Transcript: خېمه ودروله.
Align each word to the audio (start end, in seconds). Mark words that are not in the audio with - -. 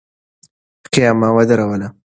خېمه 0.91 1.29
ودروله. 1.35 1.87